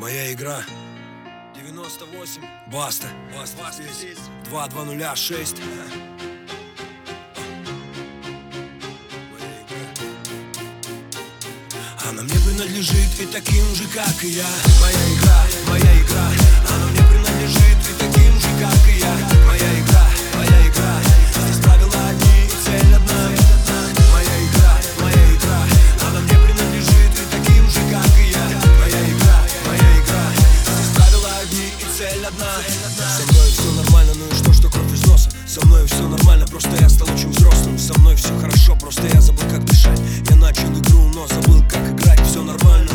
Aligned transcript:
Моя 0.00 0.32
игра. 0.32 0.64
98 1.54 2.40
Баста. 2.72 3.06
Баста, 3.36 3.58
Баста 3.62 3.82
здесь. 3.92 4.16
2206 4.46 5.56
Она 12.08 12.22
мне 12.22 12.34
принадлежит 12.46 13.20
и 13.20 13.26
таким 13.26 13.74
же, 13.74 13.86
как 13.88 14.24
и 14.24 14.28
я. 14.28 14.48
Моя 14.80 15.14
игра, 15.14 15.44
моя 15.68 16.00
игра 16.00 16.49
одна. 32.30 32.46
Со 33.16 33.32
мной 33.32 33.50
все 33.50 33.72
нормально, 33.72 34.12
ну 34.16 34.26
и 34.26 34.34
что, 34.38 34.52
что 34.52 34.68
кровь 34.68 34.92
из 34.92 35.06
носа? 35.06 35.30
Со 35.46 35.64
мной 35.66 35.86
все 35.86 36.06
нормально, 36.06 36.46
просто 36.46 36.70
я 36.80 36.88
стал 36.88 37.08
очень 37.10 37.30
взрослым. 37.30 37.78
Со 37.78 37.98
мной 37.98 38.16
все 38.16 38.38
хорошо, 38.38 38.76
просто 38.76 39.06
я 39.06 39.20
забыл, 39.20 39.44
как 39.50 39.64
дышать. 39.64 40.00
Я 40.28 40.36
начал 40.36 40.70
игру, 40.78 41.10
но 41.14 41.26
забыл, 41.26 41.62
как 41.68 41.90
играть. 41.90 42.20
Все 42.26 42.42
нормально, 42.42 42.92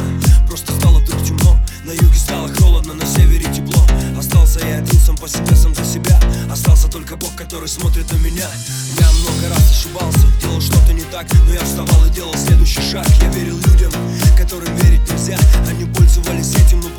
просто 0.48 0.72
стало 0.80 1.00
вдруг 1.00 1.24
темно. 1.24 1.58
На 1.84 1.92
юге 1.92 2.18
стало 2.18 2.50
холодно, 2.56 2.94
на 2.94 3.06
севере 3.06 3.46
тепло. 3.54 3.86
Остался 4.18 4.60
я 4.66 4.78
один 4.78 5.00
сам 5.00 5.18
по 5.18 5.28
себе, 5.28 5.56
сам 5.56 5.76
за 5.76 5.86
себя. 5.86 6.20
Остался 6.52 6.88
только 6.88 7.16
Бог, 7.16 7.36
который 7.36 7.68
смотрит 7.68 8.12
на 8.12 8.18
меня. 8.18 8.48
Я 9.00 9.12
много 9.12 9.50
раз 9.50 9.72
ошибался, 9.72 10.26
делал 10.42 10.62
что-то 10.62 10.94
не 10.94 11.04
так 11.04 11.28
Но 11.46 11.54
я 11.54 11.64
вставал 11.64 12.06
и 12.06 12.10
делал 12.10 12.34
следующий 12.36 12.82
шаг. 12.82 13.06
Я 13.22 13.30
верил 13.30 13.58
людям, 13.58 13.92
которым 14.38 14.74
верить 14.78 15.02
нельзя. 15.12 15.38
Они 15.68 15.86
пользовались 15.86 16.56
этим, 16.56 16.80
но 16.80 16.90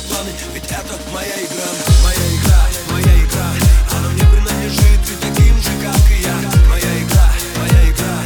Их 0.00 0.06
планы, 0.06 0.30
ведь 0.54 0.64
это 0.64 0.94
моя 1.12 1.36
игра. 1.44 1.68
Моя 2.02 2.26
игра, 2.34 2.62
моя 2.90 3.24
игра. 3.24 3.48
Она 3.90 4.08
мне 4.10 4.24
принадлежит 4.24 5.00
и 5.10 5.14
таким 5.20 5.56
же, 5.60 5.70
как 5.82 6.10
и 6.10 6.22
я. 6.22 6.36
Моя 6.68 7.02
игра, 7.02 7.28
моя 7.58 7.90
игра. 7.90 8.16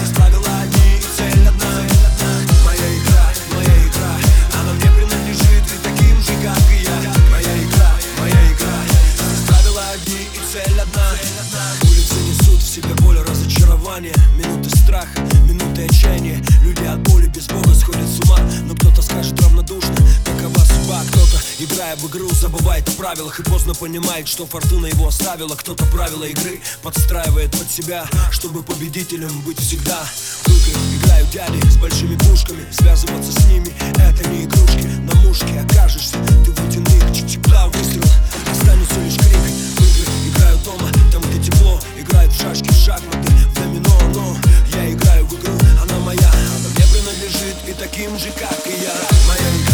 Здесь 0.00 0.16
правила 0.16 0.48
одни 0.62 0.96
и 0.98 1.02
цель 1.16 1.46
одна. 1.46 1.70
Моя 2.64 2.88
игра, 2.98 3.26
моя 3.54 3.76
игра. 3.86 4.12
Она 4.58 4.72
мне 4.72 4.90
принадлежит 4.90 5.64
и 5.70 5.78
таким 5.82 6.20
же, 6.20 6.32
как 6.42 6.62
и 6.72 6.82
я. 6.82 6.98
Моя 7.30 7.54
игра, 7.62 7.92
моя 8.18 8.52
игра. 8.52 8.78
Здесь 9.14 9.46
правила 9.46 9.82
одни 9.94 10.26
и 10.34 10.52
цель 10.52 10.80
одна. 10.80 11.10
Улицы 11.82 12.14
несут 12.26 12.60
в 12.60 12.68
себе 12.68 12.94
боль 13.02 13.18
и 13.18 13.22
разочарование 13.22 14.14
Минуты 14.36 14.70
страха, 14.70 15.20
минуты 15.46 15.84
отчаяния. 15.84 16.42
Люди 16.62 16.84
от 16.84 17.00
боли 17.02 17.26
без 17.26 17.46
Бога 17.46 17.72
сходят 17.74 18.08
с 18.08 18.18
ума 18.20 18.38
играя 21.90 21.96
в 21.96 22.10
игру, 22.10 22.28
забывает 22.30 22.88
о 22.88 22.92
правилах 22.92 23.40
И 23.40 23.42
поздно 23.42 23.74
понимает, 23.74 24.28
что 24.28 24.46
фортуна 24.46 24.86
его 24.86 25.08
оставила. 25.08 25.54
Кто-то 25.54 25.84
правила 25.86 26.24
игры 26.24 26.60
подстраивает 26.82 27.50
под 27.52 27.70
себя 27.70 28.06
Чтобы 28.30 28.62
победителем 28.62 29.40
быть 29.40 29.58
всегда. 29.58 29.98
В 30.44 30.48
игры 30.48 30.80
играют 30.96 31.30
дяди 31.30 31.60
с 31.68 31.76
большими 31.76 32.16
пушками 32.16 32.64
Связываться 32.70 33.32
с 33.32 33.44
ними— 33.46 33.72
это 33.98 34.28
не 34.28 34.44
игрушки. 34.44 34.86
На 35.00 35.14
мушке 35.20 35.60
окажешься, 35.60 36.16
ты 36.44 36.52
в 36.52 36.60
водяных 36.60 37.14
чичек-два 37.14 37.66
выстрела 37.68 38.12
Останется 38.50 39.00
лишь 39.00 39.16
крик. 39.16 39.38
В 39.76 39.80
игры 39.80 40.12
играют 40.28 40.62
дома, 40.62 40.88
там 41.12 41.22
где 41.22 41.50
тепло. 41.50 41.80
Играют 41.98 42.32
в 42.32 42.40
шашки, 42.40 42.68
в 42.68 42.76
шахматы, 42.76 43.30
в 43.30 43.54
домино. 43.54 43.98
Но 44.14 44.36
я 44.76 44.92
играю 44.92 45.26
в 45.26 45.34
игру, 45.34 45.54
она 45.82 45.98
моя. 46.00 46.30
Она 46.30 46.68
мне 46.74 46.84
принадлежит 46.92 47.56
и 47.66 47.72
таким 47.72 48.18
же, 48.18 48.30
как 48.32 48.66
и 48.66 48.70
я. 48.70 48.94
Моя 49.26 49.50
игра 49.62 49.69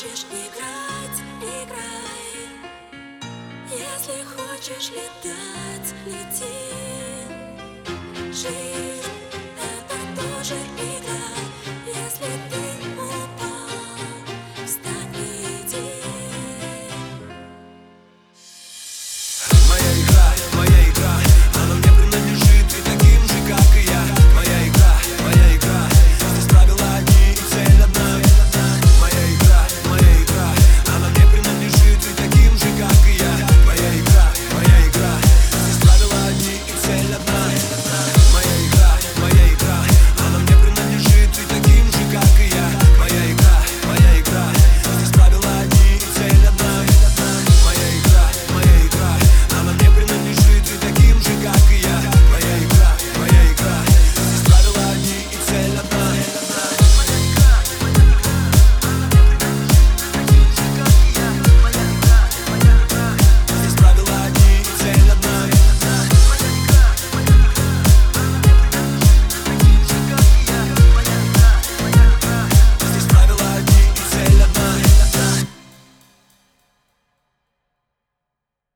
хочешь 0.00 0.24
играть, 0.30 1.20
играй. 1.42 2.48
Если 3.70 4.24
хочешь 4.24 4.90
летать, 4.90 5.94
лети. 6.06 6.54
Живи. 8.32 8.89